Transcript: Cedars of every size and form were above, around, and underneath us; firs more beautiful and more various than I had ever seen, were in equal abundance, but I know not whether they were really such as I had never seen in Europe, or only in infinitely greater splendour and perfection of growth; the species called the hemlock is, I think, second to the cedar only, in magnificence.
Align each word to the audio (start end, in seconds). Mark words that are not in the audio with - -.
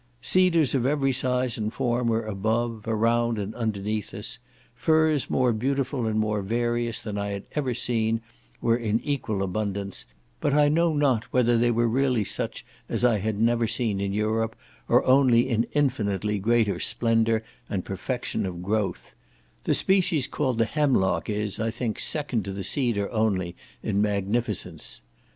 Cedars 0.19 0.73
of 0.73 0.83
every 0.83 1.11
size 1.11 1.59
and 1.59 1.71
form 1.71 2.07
were 2.07 2.25
above, 2.25 2.85
around, 2.87 3.37
and 3.37 3.53
underneath 3.53 4.15
us; 4.15 4.39
firs 4.73 5.29
more 5.29 5.53
beautiful 5.53 6.07
and 6.07 6.19
more 6.19 6.41
various 6.41 6.99
than 6.99 7.19
I 7.19 7.27
had 7.27 7.43
ever 7.51 7.75
seen, 7.75 8.19
were 8.61 8.75
in 8.77 8.99
equal 9.01 9.43
abundance, 9.43 10.07
but 10.39 10.55
I 10.55 10.69
know 10.69 10.95
not 10.95 11.25
whether 11.25 11.55
they 11.55 11.69
were 11.69 11.87
really 11.87 12.23
such 12.23 12.65
as 12.89 13.05
I 13.05 13.19
had 13.19 13.39
never 13.39 13.67
seen 13.67 14.01
in 14.01 14.11
Europe, 14.11 14.55
or 14.89 15.05
only 15.05 15.47
in 15.47 15.67
infinitely 15.73 16.39
greater 16.39 16.79
splendour 16.79 17.43
and 17.69 17.85
perfection 17.85 18.47
of 18.47 18.63
growth; 18.63 19.13
the 19.65 19.75
species 19.75 20.25
called 20.25 20.57
the 20.57 20.65
hemlock 20.65 21.29
is, 21.29 21.59
I 21.59 21.69
think, 21.69 21.99
second 21.99 22.43
to 22.45 22.51
the 22.51 22.63
cedar 22.63 23.07
only, 23.11 23.55
in 23.83 24.01
magnificence. 24.01 25.03